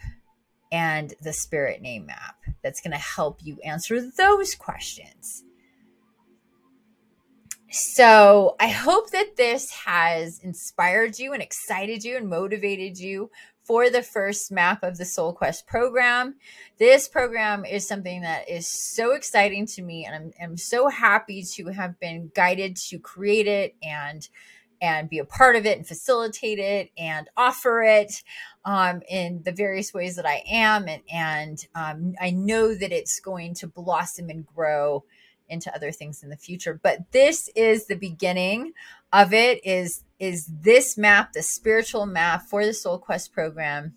and 0.72 1.14
the 1.22 1.34
spirit 1.34 1.82
name 1.82 2.08
map 2.08 2.36
that's 2.64 2.82
going 2.82 2.92
to 2.92 2.98
help 2.98 3.40
you 3.44 3.60
answer 3.64 4.02
those 4.18 4.56
questions. 4.56 5.44
So, 7.70 8.56
I 8.60 8.68
hope 8.68 9.10
that 9.12 9.36
this 9.36 9.72
has 9.72 10.40
inspired 10.40 11.18
you 11.18 11.34
and 11.34 11.42
excited 11.42 12.04
you 12.04 12.18
and 12.18 12.30
motivated 12.30 13.00
you 13.00 13.32
for 13.64 13.90
the 13.90 14.02
first 14.02 14.52
map 14.52 14.84
of 14.84 14.98
the 14.98 15.06
Soul 15.06 15.34
Quest 15.34 15.66
program. 15.68 16.36
This 16.78 17.08
program 17.08 17.66
is 17.66 17.88
something 17.88 18.22
that 18.22 18.50
is 18.50 18.68
so 18.68 19.14
exciting 19.14 19.66
to 19.68 19.82
me, 19.82 20.06
and 20.06 20.16
I'm, 20.16 20.32
I'm 20.42 20.58
so 20.58 20.90
happy 20.90 21.44
to 21.56 21.68
have 21.68 22.00
been 22.00 22.32
guided 22.36 22.76
to 22.90 23.00
create 23.00 23.48
it 23.48 23.76
and 23.82 24.28
and 24.82 25.10
be 25.10 25.18
a 25.18 25.24
part 25.24 25.56
of 25.56 25.66
it 25.66 25.78
and 25.78 25.88
facilitate 25.88 26.60
it 26.60 26.92
and 26.98 27.30
offer 27.38 27.82
it 27.84 28.22
um, 28.66 29.02
in 29.10 29.42
the 29.46 29.54
various 29.54 29.94
ways 29.94 30.18
that 30.18 30.26
I 30.26 30.44
am. 30.46 30.90
And, 30.90 31.02
and 31.10 31.68
um, 31.74 32.16
I 32.22 32.32
know 32.32 32.76
that 32.76 32.92
it's 32.92 33.22
going 33.22 33.54
to 33.56 33.68
blossom 33.68 34.30
and 34.30 34.46
grow 34.46 35.06
into 35.50 35.74
other 35.76 35.92
things 35.92 36.24
in 36.24 36.30
the 36.30 36.38
future. 36.38 36.80
But 36.82 37.12
this 37.12 37.50
is 37.56 37.88
the 37.88 37.96
beginning 37.96 38.74
of 39.12 39.34
it 39.34 39.66
is 39.66 40.04
is 40.20 40.48
this 40.48 40.98
map, 40.98 41.34
the 41.34 41.44
spiritual 41.44 42.06
map 42.06 42.44
for 42.44 42.66
the 42.66 42.74
Soul 42.74 42.98
Quest 42.98 43.34
program. 43.34 43.96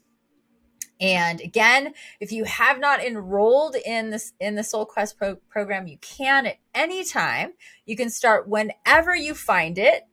And 1.00 1.40
again, 1.40 1.92
if 2.20 2.32
you 2.32 2.44
have 2.44 2.80
not 2.80 3.04
enrolled 3.04 3.76
in 3.76 4.10
this 4.10 4.32
in 4.40 4.54
the 4.54 4.64
Soul 4.64 4.86
Quest 4.86 5.18
pro- 5.18 5.36
program, 5.48 5.86
you 5.86 5.98
can 5.98 6.46
at 6.46 6.58
any 6.74 7.04
time. 7.04 7.52
You 7.84 7.96
can 7.96 8.10
start 8.10 8.48
whenever 8.48 9.14
you 9.14 9.34
find 9.34 9.78
it 9.78 10.04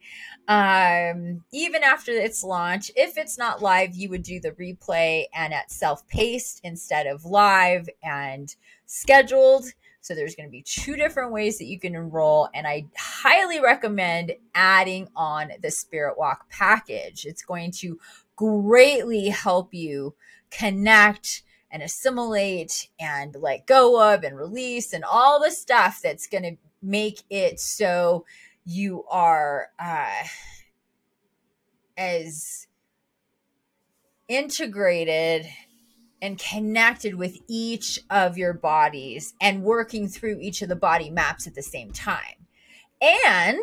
um 0.49 1.41
even 1.53 1.83
after 1.83 2.11
its 2.11 2.43
launch 2.43 2.91
if 2.97 3.17
it's 3.17 3.37
not 3.37 3.61
live 3.61 3.95
you 3.95 4.09
would 4.09 4.23
do 4.23 4.41
the 4.41 4.51
replay 4.51 5.23
and 5.33 5.53
at 5.53 5.71
self-paced 5.71 6.59
instead 6.65 7.07
of 7.07 7.23
live 7.23 7.87
and 8.03 8.57
scheduled 8.85 9.63
so 10.03 10.13
there's 10.13 10.35
going 10.35 10.47
to 10.47 10.51
be 10.51 10.61
two 10.61 10.95
different 10.95 11.31
ways 11.31 11.57
that 11.57 11.65
you 11.65 11.79
can 11.79 11.95
enroll 11.95 12.49
and 12.53 12.67
i 12.67 12.85
highly 12.97 13.59
recommend 13.59 14.33
adding 14.53 15.07
on 15.15 15.51
the 15.61 15.71
spirit 15.71 16.17
walk 16.17 16.49
package. 16.49 17.25
It's 17.25 17.43
going 17.43 17.71
to 17.79 17.99
greatly 18.35 19.29
help 19.29 19.73
you 19.73 20.15
connect 20.51 21.43
and 21.71 21.81
assimilate 21.81 22.89
and 22.99 23.35
let 23.39 23.65
go 23.65 24.13
of 24.13 24.23
and 24.23 24.37
release 24.37 24.93
and 24.93 25.03
all 25.03 25.41
the 25.41 25.51
stuff 25.51 26.01
that's 26.03 26.27
going 26.27 26.43
to 26.43 26.57
make 26.81 27.23
it 27.29 27.59
so 27.59 28.25
you 28.65 29.03
are 29.09 29.69
uh, 29.79 30.23
as 31.97 32.67
integrated 34.27 35.47
and 36.23 36.39
connected 36.39 37.15
with 37.15 37.37
each 37.49 37.99
of 38.09 38.37
your 38.37 38.53
bodies 38.53 39.33
and 39.41 39.61
working 39.61 40.07
through 40.07 40.39
each 40.39 40.61
of 40.61 40.69
the 40.69 40.75
body 40.75 41.09
maps 41.09 41.45
at 41.45 41.53
the 41.53 41.61
same 41.61 41.91
time. 41.91 42.47
And 43.01 43.61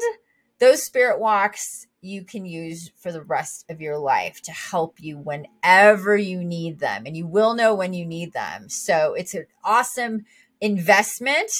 those 0.58 0.84
spirit 0.84 1.18
walks 1.18 1.86
you 2.02 2.22
can 2.22 2.44
use 2.44 2.90
for 2.98 3.12
the 3.12 3.22
rest 3.22 3.64
of 3.70 3.80
your 3.80 3.98
life 3.98 4.42
to 4.42 4.52
help 4.52 5.00
you 5.00 5.16
whenever 5.16 6.16
you 6.18 6.44
need 6.44 6.78
them 6.80 7.04
and 7.06 7.16
you 7.16 7.26
will 7.26 7.54
know 7.54 7.74
when 7.74 7.94
you 7.94 8.04
need 8.04 8.34
them. 8.34 8.68
So 8.68 9.14
it's 9.14 9.34
an 9.34 9.46
awesome 9.64 10.26
investment 10.60 11.50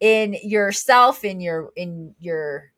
in 0.00 0.36
yourself 0.42 1.24
in 1.24 1.40
your 1.40 1.70
in 1.76 2.16
your 2.18 2.72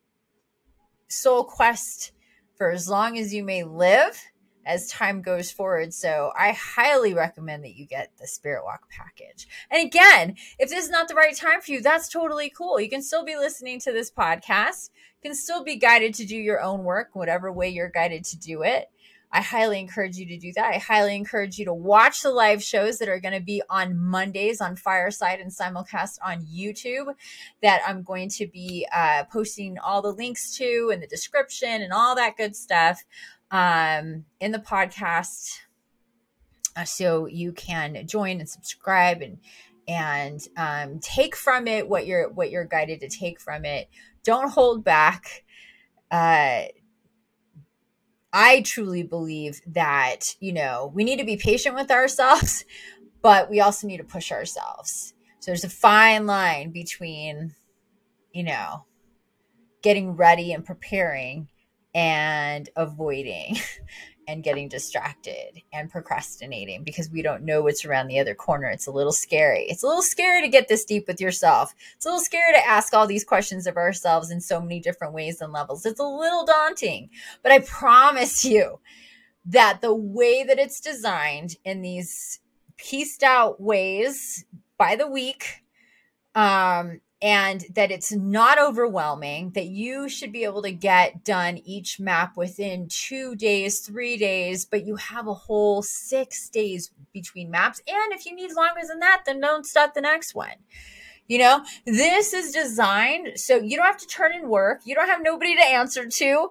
soul 1.08 1.44
quest 1.44 2.12
for 2.56 2.70
as 2.70 2.88
long 2.88 3.16
as 3.16 3.32
you 3.32 3.42
may 3.42 3.62
live 3.62 4.20
as 4.64 4.88
time 4.88 5.22
goes 5.22 5.50
forward. 5.50 5.92
So 5.94 6.32
I 6.38 6.52
highly 6.52 7.14
recommend 7.14 7.64
that 7.64 7.76
you 7.76 7.86
get 7.86 8.12
the 8.18 8.26
Spirit 8.26 8.64
Walk 8.64 8.88
package. 8.90 9.46
And 9.70 9.86
again, 9.86 10.36
if 10.58 10.70
this 10.70 10.84
is 10.84 10.90
not 10.90 11.08
the 11.08 11.14
right 11.14 11.36
time 11.36 11.60
for 11.60 11.72
you, 11.72 11.80
that's 11.80 12.08
totally 12.08 12.50
cool. 12.50 12.80
You 12.80 12.88
can 12.88 13.02
still 13.02 13.24
be 13.24 13.36
listening 13.36 13.80
to 13.80 13.92
this 13.92 14.10
podcast, 14.10 14.90
you 15.22 15.30
can 15.30 15.36
still 15.36 15.64
be 15.64 15.76
guided 15.76 16.14
to 16.14 16.26
do 16.26 16.36
your 16.36 16.60
own 16.60 16.84
work, 16.84 17.10
whatever 17.14 17.52
way 17.52 17.68
you're 17.68 17.90
guided 17.90 18.24
to 18.24 18.38
do 18.38 18.62
it. 18.62 18.88
I 19.34 19.40
highly 19.40 19.80
encourage 19.80 20.16
you 20.16 20.26
to 20.26 20.36
do 20.36 20.52
that. 20.56 20.74
I 20.74 20.78
highly 20.78 21.16
encourage 21.16 21.56
you 21.56 21.64
to 21.64 21.72
watch 21.72 22.20
the 22.20 22.30
live 22.30 22.62
shows 22.62 22.98
that 22.98 23.08
are 23.08 23.18
going 23.18 23.32
to 23.32 23.40
be 23.40 23.62
on 23.70 23.98
Mondays 23.98 24.60
on 24.60 24.76
Fireside 24.76 25.40
and 25.40 25.50
simulcast 25.50 26.18
on 26.22 26.44
YouTube 26.44 27.14
that 27.62 27.80
I'm 27.86 28.02
going 28.02 28.28
to 28.36 28.46
be 28.46 28.86
uh, 28.94 29.24
posting 29.32 29.78
all 29.78 30.02
the 30.02 30.12
links 30.12 30.54
to 30.58 30.90
in 30.92 31.00
the 31.00 31.06
description 31.06 31.80
and 31.80 31.94
all 31.94 32.14
that 32.16 32.36
good 32.36 32.54
stuff 32.54 33.04
um, 33.52 34.24
in 34.40 34.50
the 34.50 34.58
podcast. 34.58 35.60
Uh, 36.74 36.84
so 36.84 37.26
you 37.26 37.52
can 37.52 38.06
join 38.06 38.40
and 38.40 38.48
subscribe 38.48 39.20
and 39.20 39.38
and 39.86 40.40
um, 40.56 40.98
take 41.00 41.36
from 41.36 41.68
it 41.68 41.88
what 41.88 42.06
you're 42.06 42.30
what 42.30 42.50
you're 42.50 42.64
guided 42.64 43.00
to 43.00 43.08
take 43.08 43.40
from 43.40 43.64
it. 43.64 43.88
Don't 44.24 44.50
hold 44.50 44.82
back. 44.82 45.44
Uh, 46.10 46.62
I 48.32 48.62
truly 48.62 49.02
believe 49.02 49.60
that, 49.66 50.36
you 50.40 50.52
know, 50.52 50.90
we 50.94 51.04
need 51.04 51.18
to 51.18 51.24
be 51.24 51.36
patient 51.36 51.74
with 51.74 51.90
ourselves, 51.90 52.64
but 53.20 53.50
we 53.50 53.60
also 53.60 53.86
need 53.86 53.98
to 53.98 54.04
push 54.04 54.32
ourselves. 54.32 55.12
So 55.40 55.50
there's 55.50 55.64
a 55.64 55.68
fine 55.68 56.26
line 56.26 56.70
between, 56.70 57.54
you 58.32 58.44
know, 58.44 58.86
getting 59.82 60.12
ready 60.12 60.52
and 60.52 60.64
preparing 60.64 61.48
and 61.94 62.68
avoiding 62.76 63.56
and 64.28 64.44
getting 64.44 64.68
distracted 64.68 65.60
and 65.72 65.90
procrastinating 65.90 66.84
because 66.84 67.10
we 67.10 67.22
don't 67.22 67.42
know 67.42 67.62
what's 67.62 67.84
around 67.84 68.06
the 68.06 68.18
other 68.18 68.34
corner. 68.34 68.68
It's 68.68 68.86
a 68.86 68.92
little 68.92 69.12
scary. 69.12 69.64
It's 69.68 69.82
a 69.82 69.86
little 69.86 70.02
scary 70.02 70.42
to 70.42 70.48
get 70.48 70.68
this 70.68 70.84
deep 70.84 71.06
with 71.06 71.20
yourself. 71.20 71.74
It's 71.96 72.06
a 72.06 72.08
little 72.08 72.24
scary 72.24 72.52
to 72.52 72.66
ask 72.66 72.94
all 72.94 73.06
these 73.06 73.24
questions 73.24 73.66
of 73.66 73.76
ourselves 73.76 74.30
in 74.30 74.40
so 74.40 74.60
many 74.60 74.80
different 74.80 75.12
ways 75.12 75.40
and 75.40 75.52
levels. 75.52 75.84
It's 75.84 76.00
a 76.00 76.04
little 76.04 76.44
daunting, 76.44 77.10
but 77.42 77.52
I 77.52 77.60
promise 77.60 78.44
you 78.44 78.80
that 79.46 79.80
the 79.80 79.94
way 79.94 80.44
that 80.44 80.58
it's 80.58 80.80
designed 80.80 81.56
in 81.64 81.82
these 81.82 82.40
pieced 82.76 83.22
out 83.22 83.60
ways 83.60 84.44
by 84.78 84.96
the 84.96 85.06
week 85.06 85.62
um 86.34 87.00
and 87.22 87.64
that 87.74 87.92
it's 87.92 88.10
not 88.10 88.58
overwhelming, 88.58 89.50
that 89.50 89.66
you 89.66 90.08
should 90.08 90.32
be 90.32 90.42
able 90.42 90.60
to 90.62 90.72
get 90.72 91.22
done 91.22 91.58
each 91.64 92.00
map 92.00 92.36
within 92.36 92.88
two 92.88 93.36
days, 93.36 93.78
three 93.78 94.16
days, 94.16 94.64
but 94.64 94.84
you 94.84 94.96
have 94.96 95.28
a 95.28 95.34
whole 95.34 95.82
six 95.82 96.48
days 96.48 96.90
between 97.12 97.48
maps. 97.48 97.80
And 97.86 98.12
if 98.12 98.26
you 98.26 98.34
need 98.34 98.52
longer 98.52 98.80
than 98.86 98.98
that, 98.98 99.22
then 99.24 99.40
don't 99.40 99.64
start 99.64 99.94
the 99.94 100.00
next 100.00 100.34
one. 100.34 100.56
You 101.28 101.38
know, 101.38 101.64
this 101.86 102.32
is 102.32 102.52
designed 102.52 103.38
so 103.38 103.56
you 103.56 103.76
don't 103.76 103.86
have 103.86 103.98
to 103.98 104.06
turn 104.08 104.34
in 104.34 104.48
work, 104.48 104.80
you 104.84 104.96
don't 104.96 105.08
have 105.08 105.22
nobody 105.22 105.54
to 105.54 105.62
answer 105.62 106.06
to. 106.06 106.50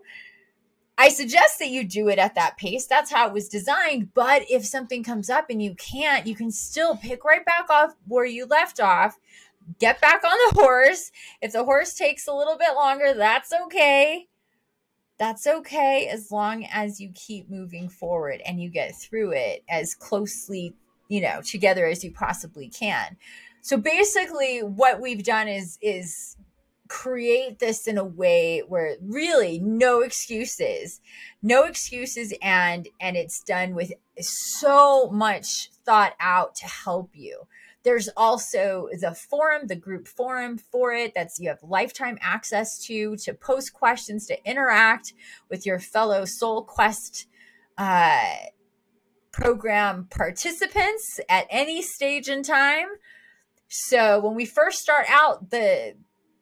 I 0.98 1.10
suggest 1.10 1.60
that 1.60 1.70
you 1.70 1.84
do 1.84 2.10
it 2.10 2.20
at 2.20 2.36
that 2.36 2.58
pace. 2.58 2.86
That's 2.86 3.12
how 3.12 3.28
it 3.28 3.34
was 3.34 3.50
designed. 3.50 4.14
But 4.14 4.44
if 4.50 4.66
something 4.66 5.04
comes 5.04 5.30
up 5.30 5.48
and 5.50 5.62
you 5.62 5.74
can't, 5.76 6.28
you 6.28 6.36
can 6.36 6.52
still 6.52 6.96
pick 6.96 7.26
right 7.26 7.44
back 7.44 7.70
off 7.70 7.96
where 8.08 8.26
you 8.26 8.46
left 8.46 8.80
off 8.80 9.18
get 9.80 10.02
back 10.02 10.24
on 10.24 10.38
the 10.50 10.62
horse. 10.62 11.12
If 11.42 11.54
the 11.54 11.64
horse 11.64 11.94
takes 11.94 12.28
a 12.28 12.34
little 12.34 12.58
bit 12.58 12.76
longer, 12.76 13.14
that's 13.14 13.54
okay. 13.66 14.28
That's 15.18 15.46
okay 15.46 16.08
as 16.08 16.32
long 16.32 16.66
as 16.66 17.00
you 17.00 17.12
keep 17.14 17.50
moving 17.50 17.90
forward 17.90 18.42
and 18.46 18.60
you 18.60 18.70
get 18.70 18.96
through 18.96 19.32
it 19.34 19.64
as 19.70 19.94
closely, 19.94 20.74
you 21.10 21.22
know, 21.22 21.42
together 21.42 21.86
as 21.86 22.04
you 22.04 22.12
possibly 22.12 22.70
can. 22.70 23.18
So 23.62 23.78
basically 23.78 24.60
what 24.60 25.00
we've 25.00 25.24
done 25.24 25.48
is 25.48 25.78
is 25.82 26.36
create 26.88 27.60
this 27.60 27.88
in 27.88 27.98
a 27.98 28.04
way 28.04 28.62
where 28.68 28.98
really 29.02 29.60
no 29.60 30.02
excuses 30.02 31.00
no 31.42 31.64
excuses 31.64 32.34
and 32.42 32.90
and 33.00 33.16
it's 33.16 33.42
done 33.44 33.74
with 33.74 33.94
so 34.20 35.10
much 35.10 35.70
thought 35.86 36.12
out 36.20 36.54
to 36.54 36.66
help 36.66 37.10
you 37.14 37.48
there's 37.84 38.10
also 38.16 38.88
the 39.00 39.14
forum, 39.14 39.68
the 39.68 39.76
group 39.76 40.08
forum 40.08 40.58
for 40.58 40.94
it. 40.94 41.14
That's 41.16 41.40
you 41.40 41.50
have 41.50 41.60
lifetime 41.64 42.18
access 42.22 42.78
to 42.86 43.16
to 43.18 43.34
post 43.34 43.74
questions, 43.74 44.28
to 44.28 44.50
interact 44.50 45.14
with 45.50 45.66
your 45.66 45.80
fellow 45.80 46.26
Soul 46.26 46.64
Quest 46.64 47.28
uh, 47.78 48.36
program 49.32 50.08
participants 50.12 51.20
at 51.28 51.48
any 51.50 51.82
stage 51.82 52.30
in 52.30 52.44
time. 52.44 52.88
So 53.68 54.20
when 54.20 54.36
we 54.36 54.46
first 54.46 54.80
start 54.80 55.08
out, 55.10 55.50
the 55.50 55.96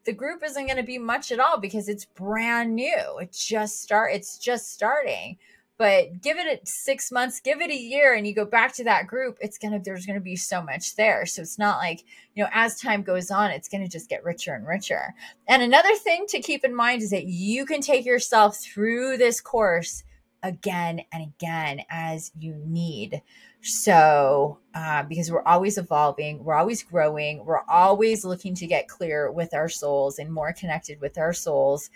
the 0.06 0.14
group 0.14 0.44
isn't 0.44 0.66
going 0.66 0.78
to 0.78 0.84
be 0.84 0.98
much 0.98 1.32
at 1.32 1.40
all 1.40 1.60
because 1.60 1.88
it's 1.88 2.06
brand 2.06 2.76
new. 2.76 3.18
It 3.22 3.32
just 3.32 3.76
start. 3.76 4.14
It's 4.14 4.38
just 4.38 4.66
starting 4.66 5.38
but 5.80 6.22
give 6.22 6.38
it 6.38 6.68
six 6.68 7.10
months 7.10 7.40
give 7.40 7.62
it 7.62 7.72
a 7.72 7.76
year 7.76 8.14
and 8.14 8.28
you 8.28 8.36
go 8.36 8.46
back 8.46 8.74
to 8.74 8.84
that 8.84 9.08
group 9.08 9.38
it's 9.40 9.58
gonna 9.58 9.80
there's 9.80 10.06
gonna 10.06 10.20
be 10.20 10.36
so 10.36 10.62
much 10.62 10.96
there. 10.96 11.26
So 11.26 11.42
it's 11.42 11.58
not 11.58 11.80
like 11.80 12.04
you 12.36 12.44
know 12.44 12.50
as 12.54 12.80
time 12.80 13.02
goes 13.02 13.32
on 13.32 13.50
it's 13.50 13.70
gonna 13.70 13.88
just 13.88 14.10
get 14.10 14.24
richer 14.24 14.54
and 14.54 14.68
richer. 14.68 15.16
And 15.48 15.64
another 15.64 15.96
thing 15.96 16.26
to 16.28 16.42
keep 16.42 16.64
in 16.64 16.76
mind 16.76 17.02
is 17.02 17.10
that 17.10 17.26
you 17.26 17.66
can 17.66 17.82
take 17.82 18.06
yourself 18.06 18.58
through 18.58 19.18
this 19.18 19.42
course 19.42 20.04
again 20.44 21.02
and 21.12 21.24
again 21.24 21.82
as 21.90 22.32
you 22.38 22.56
need. 22.66 23.22
So 23.62 24.60
uh, 24.74 25.04
because 25.04 25.32
we're 25.32 25.44
always 25.44 25.78
evolving 25.78 26.44
we're 26.44 26.56
always 26.56 26.84
growing 26.84 27.46
we're 27.46 27.64
always 27.70 28.24
looking 28.26 28.56
to 28.56 28.68
get 28.68 28.88
clear 28.88 29.32
with 29.32 29.54
our 29.54 29.70
souls 29.70 30.20
and 30.20 30.32
more 30.32 30.54
connected 30.54 31.02
with 31.02 31.18
our 31.18 31.34
souls 31.34 31.90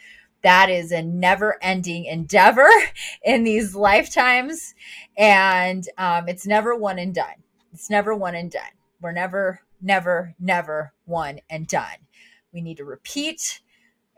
that 0.43 0.69
is 0.69 0.91
a 0.91 1.01
never 1.01 1.57
ending 1.61 2.05
endeavor 2.05 2.69
in 3.23 3.43
these 3.43 3.75
lifetimes. 3.75 4.75
And 5.17 5.87
um, 5.97 6.27
it's 6.27 6.45
never 6.45 6.75
one 6.75 6.99
and 6.99 7.15
done. 7.15 7.43
It's 7.73 7.89
never 7.89 8.13
one 8.13 8.35
and 8.35 8.51
done. 8.51 8.61
We're 9.01 9.13
never, 9.13 9.61
never, 9.81 10.35
never 10.39 10.93
one 11.05 11.39
and 11.49 11.67
done. 11.67 11.97
We 12.53 12.61
need 12.61 12.77
to 12.77 12.85
repeat 12.85 13.61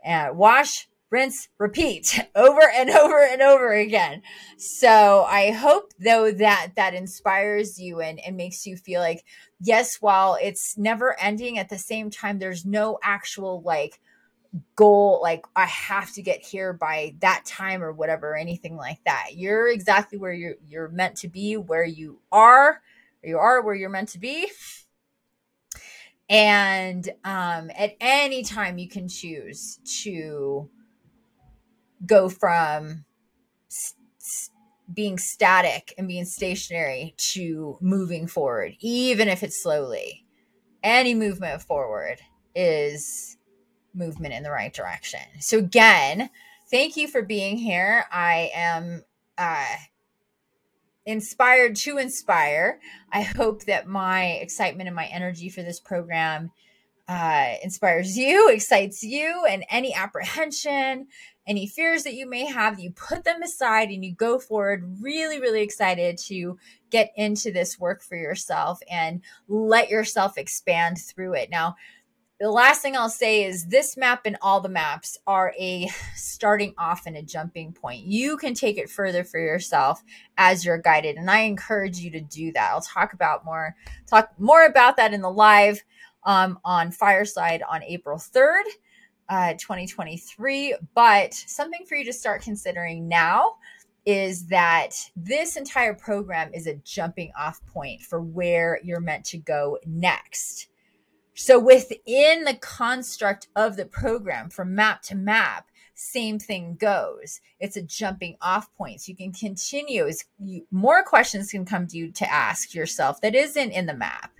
and 0.04 0.36
wash, 0.36 0.88
rinse, 1.10 1.48
repeat 1.58 2.20
over 2.36 2.70
and 2.74 2.90
over 2.90 3.24
and 3.24 3.40
over 3.40 3.72
again. 3.72 4.22
So 4.58 5.24
I 5.28 5.52
hope 5.52 5.92
though 5.98 6.30
that 6.32 6.72
that 6.76 6.94
inspires 6.94 7.78
you 7.80 8.00
and, 8.00 8.20
and 8.20 8.36
makes 8.36 8.66
you 8.66 8.76
feel 8.76 9.00
like, 9.00 9.24
yes, 9.60 9.96
while 10.00 10.36
it's 10.40 10.76
never 10.76 11.18
ending 11.20 11.58
at 11.58 11.68
the 11.68 11.78
same 11.78 12.10
time, 12.10 12.38
there's 12.38 12.64
no 12.66 12.98
actual 13.02 13.62
like 13.62 14.00
goal 14.74 15.20
like 15.22 15.44
i 15.54 15.64
have 15.66 16.12
to 16.12 16.22
get 16.22 16.40
here 16.40 16.72
by 16.72 17.14
that 17.20 17.44
time 17.44 17.82
or 17.82 17.92
whatever 17.92 18.32
or 18.32 18.36
anything 18.36 18.76
like 18.76 18.98
that. 19.04 19.30
You're 19.34 19.68
exactly 19.68 20.18
where 20.18 20.32
you're 20.32 20.54
you're 20.66 20.88
meant 20.88 21.16
to 21.18 21.28
be 21.28 21.56
where 21.56 21.84
you 21.84 22.20
are 22.32 22.82
you 23.22 23.38
are 23.38 23.62
where 23.62 23.74
you're 23.74 23.90
meant 23.90 24.10
to 24.10 24.18
be. 24.18 24.48
And 26.28 27.08
um 27.24 27.70
at 27.76 27.96
any 28.00 28.42
time 28.42 28.78
you 28.78 28.88
can 28.88 29.08
choose 29.08 29.78
to 30.02 30.68
go 32.04 32.28
from 32.28 33.04
being 34.92 35.18
static 35.18 35.92
and 35.98 36.06
being 36.06 36.24
stationary 36.24 37.14
to 37.18 37.76
moving 37.80 38.26
forward 38.26 38.74
even 38.80 39.28
if 39.28 39.42
it's 39.42 39.62
slowly. 39.62 40.24
Any 40.82 41.14
movement 41.14 41.62
forward 41.62 42.20
is 42.54 43.35
movement 43.96 44.34
in 44.34 44.42
the 44.42 44.50
right 44.50 44.72
direction. 44.72 45.20
So 45.40 45.58
again, 45.58 46.30
thank 46.70 46.96
you 46.96 47.08
for 47.08 47.22
being 47.22 47.56
here. 47.56 48.04
I 48.12 48.50
am 48.54 49.04
uh, 49.38 49.76
inspired 51.04 51.76
to 51.76 51.98
inspire. 51.98 52.80
I 53.12 53.22
hope 53.22 53.64
that 53.64 53.86
my 53.86 54.24
excitement 54.24 54.88
and 54.88 54.96
my 54.96 55.06
energy 55.06 55.48
for 55.48 55.62
this 55.62 55.80
program 55.80 56.50
uh, 57.08 57.54
inspires 57.62 58.16
you, 58.18 58.50
excites 58.50 59.02
you, 59.02 59.44
and 59.48 59.64
any 59.70 59.94
apprehension, 59.94 61.06
any 61.46 61.68
fears 61.68 62.02
that 62.02 62.14
you 62.14 62.28
may 62.28 62.44
have, 62.44 62.80
you 62.80 62.90
put 62.90 63.22
them 63.22 63.42
aside 63.42 63.90
and 63.90 64.04
you 64.04 64.12
go 64.12 64.40
forward 64.40 64.98
really, 65.00 65.40
really 65.40 65.62
excited 65.62 66.18
to 66.18 66.58
get 66.90 67.12
into 67.16 67.52
this 67.52 67.78
work 67.78 68.02
for 68.02 68.16
yourself 68.16 68.80
and 68.90 69.22
let 69.46 69.88
yourself 69.88 70.36
expand 70.36 70.98
through 70.98 71.34
it. 71.34 71.48
Now, 71.48 71.76
the 72.38 72.50
last 72.50 72.82
thing 72.82 72.96
I'll 72.96 73.08
say 73.08 73.44
is 73.44 73.66
this 73.66 73.96
map 73.96 74.22
and 74.26 74.36
all 74.42 74.60
the 74.60 74.68
maps 74.68 75.16
are 75.26 75.54
a 75.58 75.88
starting 76.16 76.74
off 76.76 77.06
and 77.06 77.16
a 77.16 77.22
jumping 77.22 77.72
point. 77.72 78.04
You 78.04 78.36
can 78.36 78.54
take 78.54 78.76
it 78.76 78.90
further 78.90 79.24
for 79.24 79.40
yourself 79.40 80.02
as 80.36 80.64
you're 80.64 80.78
guided, 80.78 81.16
and 81.16 81.30
I 81.30 81.40
encourage 81.40 81.98
you 81.98 82.10
to 82.10 82.20
do 82.20 82.52
that. 82.52 82.70
I'll 82.70 82.82
talk 82.82 83.12
about 83.12 83.44
more 83.44 83.74
talk 84.06 84.30
more 84.38 84.66
about 84.66 84.96
that 84.98 85.14
in 85.14 85.22
the 85.22 85.30
live 85.30 85.82
um, 86.24 86.58
on 86.64 86.90
Fireside 86.90 87.62
on 87.68 87.82
April 87.84 88.18
third, 88.18 88.64
uh, 89.28 89.54
2023. 89.54 90.76
But 90.94 91.32
something 91.32 91.86
for 91.86 91.94
you 91.94 92.04
to 92.04 92.12
start 92.12 92.42
considering 92.42 93.08
now 93.08 93.56
is 94.04 94.46
that 94.46 94.90
this 95.16 95.56
entire 95.56 95.94
program 95.94 96.52
is 96.54 96.68
a 96.68 96.74
jumping 96.84 97.32
off 97.36 97.64
point 97.66 98.02
for 98.02 98.20
where 98.20 98.78
you're 98.84 99.00
meant 99.00 99.24
to 99.24 99.38
go 99.38 99.78
next 99.84 100.68
So 101.36 101.58
within 101.58 102.44
the 102.44 102.56
construct 102.58 103.48
of 103.54 103.76
the 103.76 103.84
program 103.84 104.48
from 104.48 104.74
map 104.74 105.02
to 105.02 105.14
map, 105.14 105.66
same 105.94 106.38
thing 106.38 106.76
goes. 106.76 107.40
It's 107.60 107.76
a 107.76 107.82
jumping 107.82 108.36
off 108.40 108.74
point. 108.74 109.02
So 109.02 109.10
you 109.10 109.16
can 109.16 109.32
continue 109.32 110.06
as 110.06 110.24
you, 110.38 110.66
more 110.70 111.02
questions 111.02 111.50
can 111.50 111.66
come 111.66 111.86
to 111.88 111.96
you 111.96 112.10
to 112.12 112.32
ask 112.32 112.74
yourself 112.74 113.20
that 113.20 113.34
isn't 113.34 113.70
in 113.70 113.84
the 113.84 113.94
map. 113.94 114.32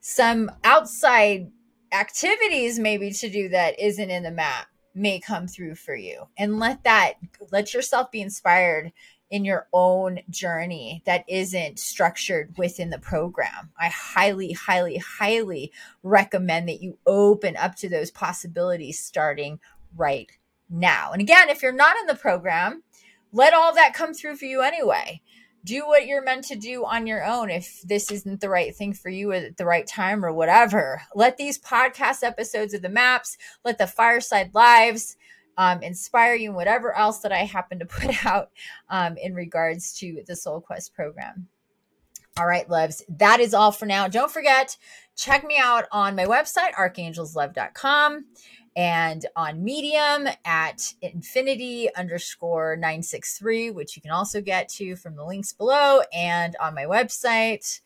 Some 0.00 0.50
outside 0.62 1.50
activities 1.90 2.78
maybe 2.78 3.10
to 3.12 3.30
do 3.30 3.48
that 3.48 3.80
isn't 3.80 4.10
in 4.10 4.22
the 4.22 4.30
map 4.30 4.66
may 4.94 5.20
come 5.20 5.46
through 5.46 5.74
for 5.74 5.94
you 5.94 6.26
and 6.36 6.58
let 6.58 6.84
that 6.84 7.14
let 7.50 7.72
yourself 7.72 8.10
be 8.10 8.20
inspired 8.20 8.92
in 9.30 9.44
your 9.44 9.68
own 9.72 10.20
journey 10.28 11.02
that 11.06 11.24
isn't 11.28 11.78
structured 11.78 12.52
within 12.58 12.90
the 12.90 12.98
program. 12.98 13.70
I 13.78 13.88
highly, 13.88 14.52
highly, 14.52 14.98
highly 14.98 15.72
recommend 16.02 16.68
that 16.68 16.82
you 16.82 16.98
open 17.06 17.56
up 17.56 17.76
to 17.76 17.88
those 17.88 18.10
possibilities 18.10 18.98
starting 18.98 19.60
right 19.96 20.30
now. 20.68 21.12
And 21.12 21.22
again, 21.22 21.48
if 21.48 21.62
you're 21.62 21.72
not 21.72 21.96
in 22.00 22.06
the 22.06 22.14
program, 22.14 22.82
let 23.32 23.54
all 23.54 23.74
that 23.74 23.94
come 23.94 24.14
through 24.14 24.36
for 24.36 24.46
you 24.46 24.62
anyway. 24.62 25.22
Do 25.62 25.86
what 25.86 26.06
you're 26.06 26.24
meant 26.24 26.46
to 26.46 26.56
do 26.56 26.84
on 26.84 27.06
your 27.06 27.24
own 27.24 27.50
if 27.50 27.82
this 27.82 28.10
isn't 28.10 28.40
the 28.40 28.48
right 28.48 28.74
thing 28.74 28.94
for 28.94 29.10
you 29.10 29.30
at 29.32 29.58
the 29.58 29.66
right 29.66 29.86
time 29.86 30.24
or 30.24 30.32
whatever. 30.32 31.02
Let 31.14 31.36
these 31.36 31.58
podcast 31.58 32.22
episodes 32.22 32.72
of 32.72 32.82
the 32.82 32.88
maps, 32.88 33.36
let 33.64 33.76
the 33.76 33.86
fireside 33.86 34.54
lives, 34.54 35.16
um, 35.60 35.82
inspire 35.82 36.34
you 36.34 36.52
whatever 36.52 36.96
else 36.96 37.18
that 37.18 37.32
I 37.32 37.44
happen 37.44 37.78
to 37.80 37.86
put 37.86 38.24
out 38.24 38.50
um, 38.88 39.18
in 39.18 39.34
regards 39.34 39.92
to 39.98 40.22
the 40.26 40.34
Soul 40.34 40.62
Quest 40.62 40.94
program. 40.94 41.48
All 42.38 42.46
right, 42.46 42.68
loves, 42.70 43.04
that 43.10 43.40
is 43.40 43.52
all 43.52 43.70
for 43.70 43.84
now. 43.84 44.08
Don't 44.08 44.30
forget, 44.30 44.78
check 45.16 45.44
me 45.44 45.58
out 45.58 45.84
on 45.92 46.16
my 46.16 46.24
website, 46.24 46.72
archangelslove.com, 46.72 48.24
and 48.74 49.26
on 49.36 49.62
Medium 49.62 50.28
at 50.46 50.94
Infiniti 51.02 51.88
underscore 51.94 52.76
963, 52.76 53.72
which 53.72 53.96
you 53.96 54.00
can 54.00 54.12
also 54.12 54.40
get 54.40 54.70
to 54.70 54.96
from 54.96 55.14
the 55.14 55.24
links 55.24 55.52
below, 55.52 56.00
and 56.10 56.56
on 56.58 56.74
my 56.74 56.84
website. 56.84 57.80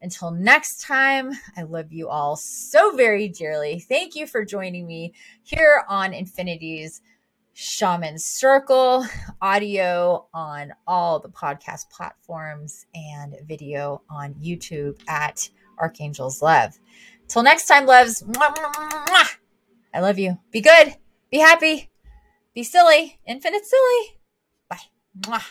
Until 0.00 0.32
next 0.32 0.80
time, 0.80 1.30
I 1.56 1.62
love 1.62 1.92
you 1.92 2.08
all 2.08 2.34
so 2.34 2.96
very 2.96 3.28
dearly. 3.28 3.78
Thank 3.78 4.16
you 4.16 4.26
for 4.26 4.44
joining 4.44 4.84
me 4.84 5.14
here 5.44 5.84
on 5.88 6.10
Infiniti's 6.10 7.00
Shaman 7.54 8.18
Circle, 8.18 9.06
audio 9.40 10.26
on 10.32 10.72
all 10.86 11.20
the 11.20 11.28
podcast 11.28 11.90
platforms, 11.90 12.86
and 12.94 13.36
video 13.46 14.02
on 14.08 14.34
YouTube 14.34 14.98
at 15.08 15.48
Archangel's 15.78 16.40
Love. 16.42 16.78
Till 17.28 17.42
next 17.42 17.66
time, 17.66 17.86
loves. 17.86 18.22
I 19.94 20.00
love 20.00 20.18
you. 20.18 20.38
Be 20.50 20.60
good. 20.60 20.96
Be 21.30 21.38
happy. 21.38 21.90
Be 22.54 22.62
silly. 22.62 23.18
Infinite 23.26 23.64
silly. 23.64 24.20
Bye. 24.68 25.42